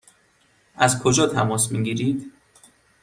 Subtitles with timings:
[0.75, 2.33] از کجا تماس می گیرید؟